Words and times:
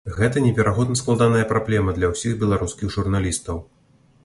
Гэта 0.19 0.41
неверагодна 0.45 0.97
складаная 1.01 1.43
праблема 1.51 1.95
для 1.99 2.11
ўсіх 2.15 2.33
беларускіх 2.47 2.87
журналістаў. 2.99 3.63